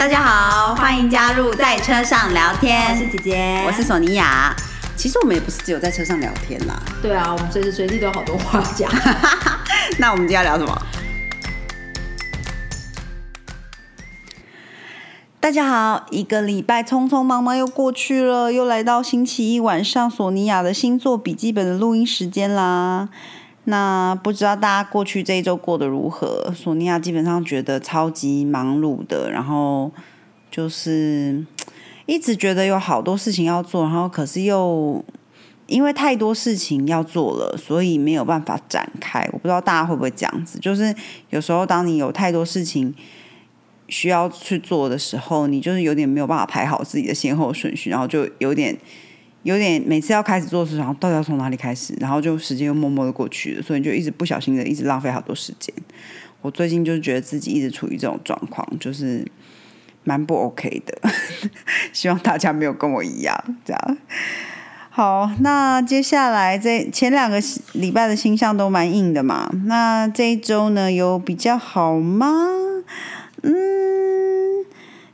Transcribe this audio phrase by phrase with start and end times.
[0.00, 2.90] 大家好，欢迎加入在车上聊天。
[2.90, 4.56] 我是姐姐，我是索尼娅。
[4.96, 6.82] 其实我们也不是只有在车上聊天啦。
[7.02, 8.90] 对啊，我们随时随地都有好多话讲。
[10.00, 10.74] 那我们今天聊什么？
[15.38, 23.10] 大家好，一个礼拜匆匆忙忙又过去了，又来到星期一晚上索尼娅的星座笔记本的录音时间啦。
[23.64, 26.52] 那不知道大家过去这一周过得如何？
[26.54, 29.92] 索尼娅基本上觉得超级忙碌的，然后
[30.50, 31.44] 就是
[32.06, 35.04] 一直觉得有好多事情要做，然后可是又
[35.66, 39.28] 因为太多事情要做了，所以没有办法展开。
[39.32, 40.94] 我不知道大家会不会这样子，就是
[41.28, 42.94] 有时候当你有太多事情。
[43.92, 48.78] 需要去做的时候，你就是有点没有办法排好自己的先后顺序，然后就有点
[49.42, 55.74] 有点每次要开始做的时候，到底要从哪里开始，然后就时间又默默的过去了，所以就一直不小心的一直浪费好多时间。
[56.42, 59.26] 我最近就觉得自己一直处于这种状况，就是
[60.04, 61.10] 蛮不 OK 的，
[61.92, 63.98] 希望大家没有跟我一样这样。
[64.88, 67.40] 好，那接下来这前两个
[67.72, 72.26] 礼拜的星象都蛮硬的嘛，那这一周呢有比较好吗？
[73.42, 73.52] 嗯，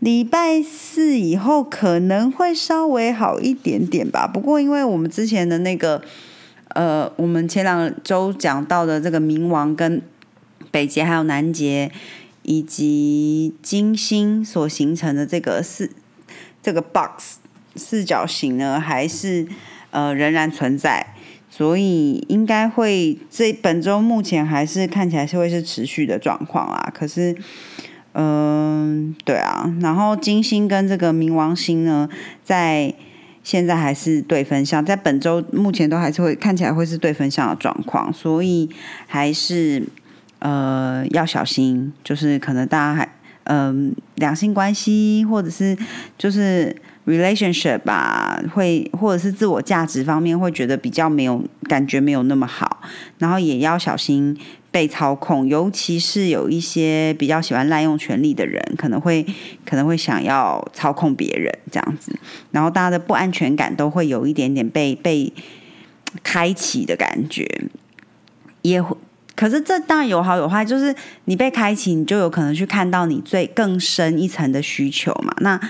[0.00, 4.26] 礼拜四以后可能会稍微好一点点吧。
[4.26, 6.00] 不过，因为我们之前的那个，
[6.68, 10.00] 呃，我们前两周讲到的这个冥王跟
[10.70, 11.90] 北极还有南极
[12.44, 15.90] 以及金星所形成的这个四
[16.62, 17.36] 这个 box
[17.76, 19.46] 四角形呢，还是
[19.90, 21.14] 呃仍然存在，
[21.50, 26.90] 所以应该会这本周目前还是看起来是会是持续的状况啊。
[26.94, 27.36] 可是。
[28.12, 32.08] 嗯，对啊，然后金星跟这个冥王星呢，
[32.42, 32.92] 在
[33.44, 38.68] 现在还是对分相，在本周目前都还是会看起来会是对分相的状况，所以
[39.06, 39.86] 还是
[40.40, 43.08] 呃要小心，就是可能大家还
[43.44, 45.78] 嗯两性关系或者是
[46.18, 46.74] 就是
[47.06, 52.82] relationship 吧，会或者是自我价值方面会觉得比较没有感觉没有那么好，
[53.18, 54.36] 然后也要小心。
[54.72, 59.26] 被操控，尤其是有一些比较喜欢滥用权力的人，可能会
[59.66, 62.16] 可能会想要操控别人这样子，
[62.52, 65.32] 然后大家的不安全感都会有一点点被被
[66.22, 67.44] 开启的感觉，
[68.62, 68.96] 也会。
[69.34, 70.94] 可是这当然有好有坏，就是
[71.24, 75.60] 你被开启，你就有可能去看到你最更深一层的需求嘛，那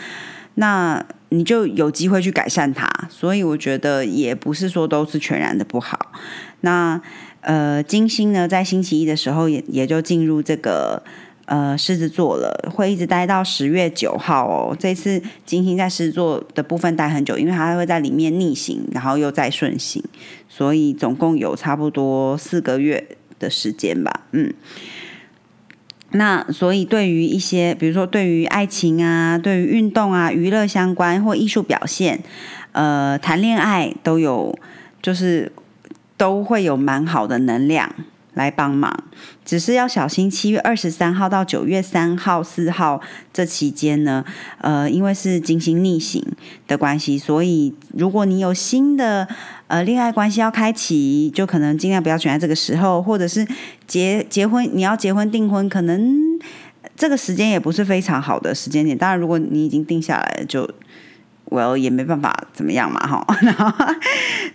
[0.57, 6.13] 那你就有机会去改善它，所以我觉得也不是说都是全然的不好，
[6.61, 7.01] 那。
[7.43, 11.03] 呃，金星呢，在星期一的时候也也就进入这个
[11.47, 14.77] 呃狮子座了，会一直待到十月九号哦。
[14.79, 20.05] 这次金星在狮子座的部分待很久，因为它会在里面逆行，然后又再顺行，
[20.51, 24.27] 所以总共有差不多四个月的时间吧。
[24.33, 24.53] 嗯，
[26.11, 32.23] 那所以对于一些，比如说对于爱情啊，对于运动啊、娱乐相关或艺术表现，
[32.73, 34.55] 呃，谈恋爱都有，
[35.01, 35.51] 就是。
[36.21, 37.91] 都会有蛮好的能量
[38.35, 38.95] 来帮忙，
[39.43, 43.01] 只是要小心七月二十三号到九月三号、四号
[43.33, 44.23] 这期间呢，
[44.59, 46.23] 呃，因为是金星逆行
[46.69, 49.27] 的关系，所以如果你有新的
[49.69, 53.49] 呃恋爱关系要开启，就可能尽量不要选在这个时候，或者是
[53.87, 56.39] 结结婚你要结婚订婚，可能
[56.95, 58.99] 这个时间也不是非常好的时间点。
[58.99, 60.71] 当然，如果你已经定下来了，就。
[61.51, 63.95] 我也没办法怎么样嘛，哈， 然后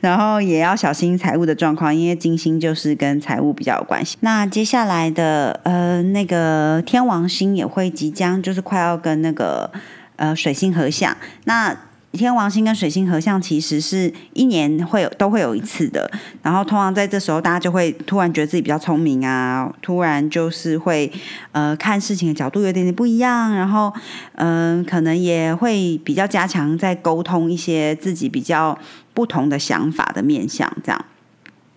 [0.01, 4.17] 然后也要小心财务的状况，因为金星就是跟财务比较有关系。
[4.21, 9.69] 那接下来的呃那个天王星也会即将就是快要跟那个
[10.15, 11.77] 呃水星合相，那。
[12.15, 16.09] 天王星跟水星合相，其实是一年会有都会有一次的。
[16.41, 21.11] 然后通常在这时候，大家就会突然觉得自己比较聪明啊，突然就是会
[21.51, 23.53] 呃看事情的角度有点点不一样。
[23.53, 23.93] 然后
[24.35, 28.77] 嗯，可能也会比较加强在沟通一些自己比较
[29.13, 31.05] 不同的想法的面向，这样。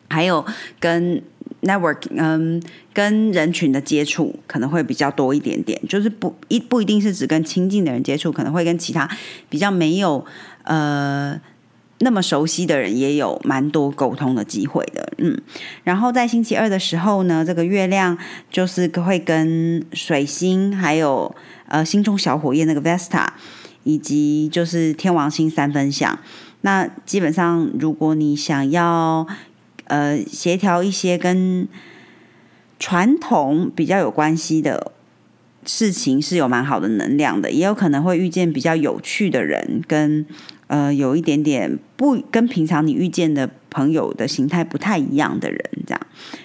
[0.08, 0.44] 还有
[0.80, 1.22] 跟。
[1.62, 9.08] network，嗯，跟人群的接触可能会比较多一点点，就是不一不一定是只跟亲近的人接触，可能会跟其他
[9.48, 10.24] 比较没有
[10.62, 11.40] 呃
[12.00, 15.36] 那么熟悉的人也有蛮多沟通的机会的，嗯。
[15.82, 18.16] 然后在星期二的时候呢，这个月亮
[18.50, 21.34] 就是会跟水星还有
[21.66, 23.26] 呃心中小火焰那个 Vesta，
[23.82, 26.16] 以及就是天王星三分相。
[26.60, 29.26] 那基本上如果你想要
[29.88, 31.66] 呃，协调一些跟
[32.78, 34.92] 传统比较有关系的
[35.66, 40.24] 事情是有蛮好的能量的，也有可能会遇见比较有趣的人，跟
[40.68, 46.00] 呃有一点点不跟平常你遇见的朋友的形态不太一样的人，这样。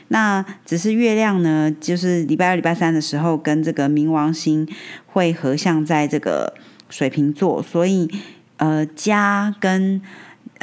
[0.08, 4.68] 那只是月亮呢，就是礼拜二、礼拜三的时候，跟这个冥王星
[5.08, 6.54] 会合相在这个
[6.90, 8.10] 水瓶座，所以
[8.58, 10.02] 呃，家跟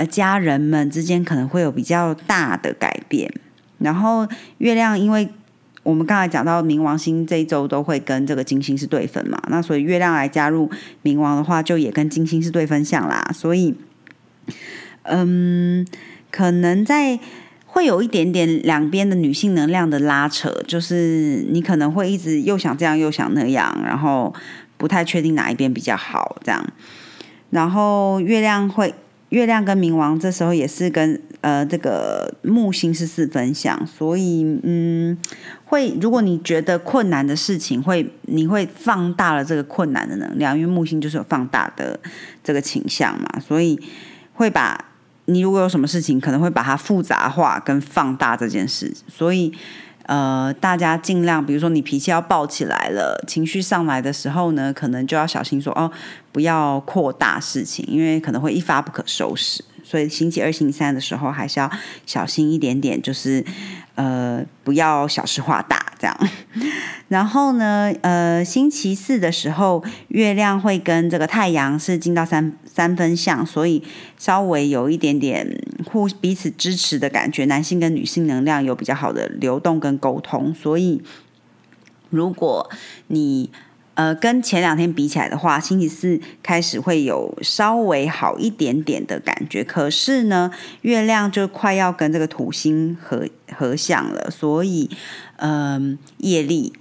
[0.01, 3.31] 呃家人们之间可能会有比较大的改变。
[3.77, 4.27] 然后
[4.57, 5.29] 月亮，因为
[5.83, 10.71] 我们刚才讲到冥王星这一周都会跟这个金星是对分嘛，那所以月亮来加入
[11.03, 13.31] 冥王的话，就也跟金星是对分相啦。
[13.35, 13.75] 所以，
[15.03, 15.87] 嗯，
[16.31, 17.21] 可能在
[17.67, 24.33] 会有一点点两边的女性能量的拉扯，就是你可能会一直又想这样又想那样，然后
[24.79, 26.67] 不太确定哪一边比较好这样。
[27.51, 28.95] 然后月亮会。
[29.31, 35.17] 月亮跟冥王这时候也是跟呃这个木星是四分相，所以嗯
[35.65, 41.99] 会如果你觉得困难的事情，会你会放大了这个困难的能量，因为木星就是有放大的
[42.45, 43.81] 这个倾向嘛，所以
[44.35, 44.90] 会把
[45.33, 49.53] 你如果有什么事情，可能会把它复杂化跟放大这件事，所以。
[50.07, 55.89] 呃，大家尽量，比如说你脾气要爆起来了，情绪上来的时候呢，可能就要小心说哦，
[56.33, 59.63] 不要扩大事情，因为可能会一发不可收拾。
[59.91, 61.69] 所以星期二、星期三的时候，还是要
[62.07, 63.45] 小心一点点，就是
[63.97, 66.17] 呃，不要小事化大这样。
[67.09, 73.83] 然后呢，呃，星期四的时候，月亮会跟这个太阳是进到三三分相，所以
[74.17, 75.61] 稍微有一点点
[75.91, 80.55] 互彼此支持的感觉，男性跟女性能量有比较好的流动跟沟通。
[80.55, 81.03] 所以，
[82.11, 82.71] 如果
[83.09, 83.51] 你
[84.01, 89.63] 呃，跟前两天比起来的话，星期四开始会有稍微好一点点的感觉。
[89.63, 90.51] 可是呢，
[90.81, 94.89] 月亮就快要跟这个土星合合相了，所以，
[95.37, 96.73] 嗯，业力，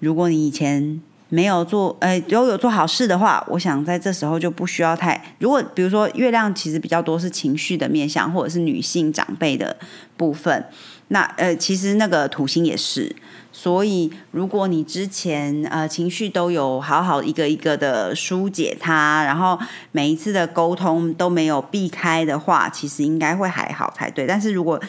[0.00, 1.00] 如果你以前
[1.30, 5.18] 没有做，呃，如果有做好事的话，我想在这时候就不需要太。
[5.38, 9.74] 如果比如说月亮其实比较多是情绪的面向，或者是女性长辈的
[10.18, 10.66] 部分，
[11.08, 13.16] 那呃，其实那个土星也是。
[13.52, 19.58] 所以，如果你之前呃情绪都有好好一个一个的疏解它，然后
[19.92, 24.26] 每一次的沟通都没有避开的话，其实应该会还好才对。
[24.26, 24.80] 但是如果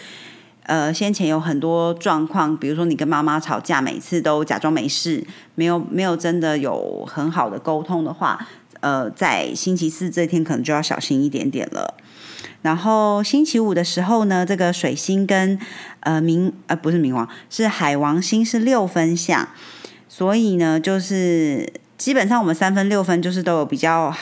[0.63, 5.21] 呃先前有很多状况，比如说你跟妈妈吵架，每次都假装没事，
[5.56, 8.48] 没有没有真的有很好的沟通的话，
[8.84, 11.96] 呃，在星期四这天可能就要小心一点点了。
[12.62, 15.58] 然后星期五的时候呢，这个水星跟
[16.02, 19.48] 呃冥呃不是冥王，是海王星是六分相，
[20.10, 24.14] 所以呢，就是基本上我们三分六分就是都有比较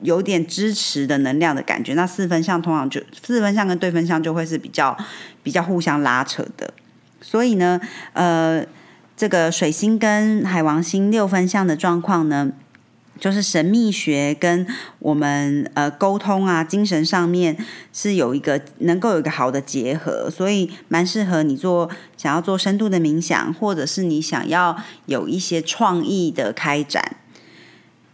[0.00, 1.94] 有点支持的能量的感觉。
[1.94, 4.98] 那四分相通常就四分相跟对分相就会是比较
[5.44, 6.74] 比较互相拉扯的。
[7.20, 7.80] 所以呢，
[8.14, 8.64] 呃，
[9.16, 12.50] 这个水星跟海王星六分相的状况呢。
[13.18, 14.66] 就是神秘学跟
[15.00, 17.56] 我们呃沟通啊，精神上面
[17.92, 24.76] 是有一个能够有一个好的结合，所以蛮适合你做想要做深度的冥想，或者是你想要
[25.06, 27.16] 有一些创意的开展，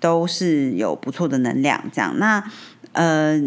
[0.01, 1.85] 都是有不错的能量。
[1.93, 2.43] 这样，那
[2.93, 3.41] 呃，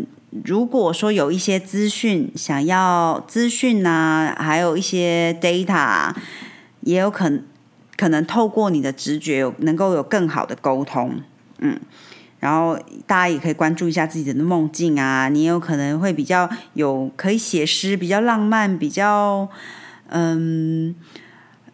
[0.43, 6.13] 如果说有一些资讯想要资讯啊，还有一些 data，
[6.81, 7.43] 也有可能
[7.95, 11.21] 可能透过你的直觉，有能够有更好的沟通。
[11.59, 11.79] 嗯，
[12.39, 19.49] 然后大家也可以关注一下自己的梦境啊，你有可能会比较有可以写诗，比较浪漫，比较
[20.09, 20.95] 嗯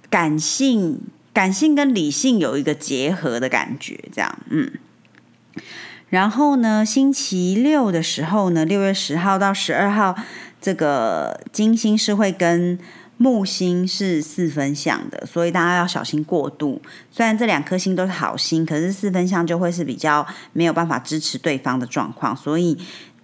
[0.10, 1.00] 感性，
[1.34, 4.72] 感性跟理性有一个结合的感觉，这样嗯。
[6.10, 10.16] 然后呢，星期六的时候呢，六月十号到十二号，
[10.62, 12.80] 这个金星是会跟。
[13.24, 16.82] 木星是四分相的，所以大家要小心过度。
[17.10, 22.78] 虽然这两颗星都是好星，可是四分相就会是比较没有办法支持对方的状况，所以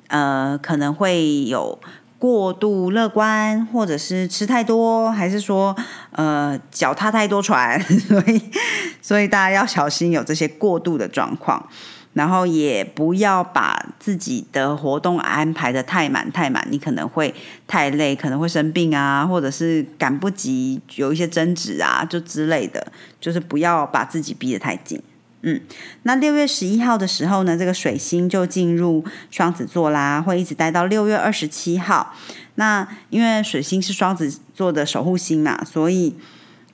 [0.07, 1.77] 呃可能会有
[2.17, 5.75] 过度乐观，或者是吃太多，还是说
[6.11, 8.41] 呃脚踏太多船，所以
[9.03, 11.67] 所以大家要小心有这些过度的状况。
[12.13, 17.33] 然后也不要把自己的活动安排的太满太满，你可能会
[17.67, 25.01] 太累，可能会生病啊，或者是赶不及，有一些争执啊，就之类的，就是不要把自己逼得太紧。
[25.43, 25.61] 嗯，
[26.03, 32.13] 那六月十一号的时候呢，这个水星就进入双子座啦，会一直待到六月二十七号。
[32.55, 36.15] 那因为水星是双子座的守护星嘛，所以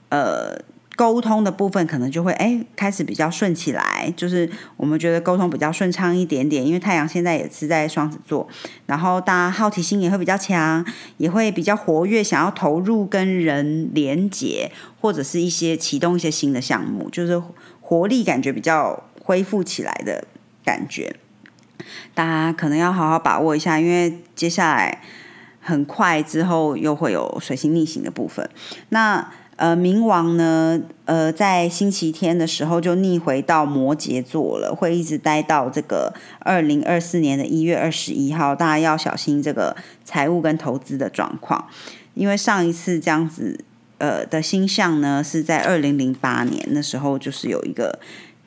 [0.10, 0.60] 呃。
[0.96, 8.48] 沟通的部分可能就会哎开始比较顺起来，就是我们觉得沟通比较顺畅一点点，因为太阳现在也是在双子座，
[8.86, 10.86] 然后大家好奇心也会比较强，
[11.18, 14.72] 也会比较活跃，想要投入跟人连接，
[15.02, 17.42] 或者是一些启动一些新的项目，就是
[17.82, 20.26] 活力感觉比较恢复起来的
[20.64, 21.16] 感觉，
[22.14, 25.02] 大家可能要好好把握一下，因为接下来。
[25.68, 28.48] 很快之后又会有水星逆行的部分。
[28.90, 38.54] 那呃，冥王呢，呃，在星期天的时候就逆回到摩羯座了，会一直待到这个二零二四年的一月二十一号。
[38.54, 41.70] 大家要小心这个财务跟投资的状况，
[42.16, 43.58] 因为上一次这样子
[43.98, 47.98] 呃的星象呢，是在二零零八年那时候，就是有一个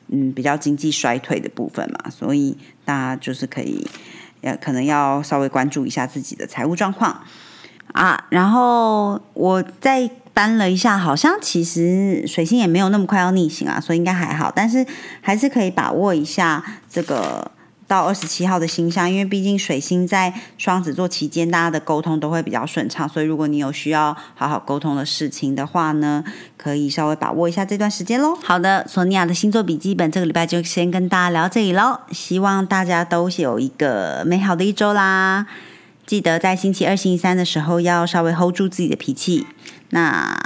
[0.09, 3.87] 嗯比较经济衰退的部分嘛，所以大家就是可以
[4.41, 7.23] 要可能要稍微关注一下自己的财务状况
[7.93, 8.27] 啊。
[8.29, 10.07] 然后我在。
[10.39, 14.49] 翻了一下，好像其实水星也没有那么快要逆行啊，所以应该还好。
[14.55, 14.85] 但是
[15.19, 17.51] 还是可以把握一下这个
[17.85, 23.09] 到二十七号的星象，因为毕竟水星在双子座期间，大家的沟通都会比较顺畅。
[23.09, 26.23] 所以如果你有需要好好沟通的事情的话呢，
[26.55, 28.33] 可以稍微把握一下这段时间喽。
[28.41, 31.99] 好的，索尼娅的星座笔记本这个礼拜就先跟大家聊这里喽。
[32.13, 35.47] 希望大家都有一个美好的一周啦！
[36.05, 39.45] 记得在星期二、星期三的时候要稍微 hold 住自己的脾气。
[39.89, 40.37] 那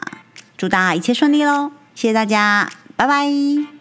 [0.57, 1.71] 祝大家一切顺利喽！
[1.95, 3.72] 谢谢大家，拜拜。